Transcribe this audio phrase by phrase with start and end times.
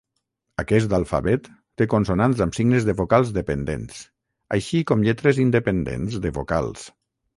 [0.61, 1.49] Aquest alfabet
[1.81, 4.01] té consonants amb signes de vocals dependents,
[4.57, 6.89] així com lletres independents de vocals.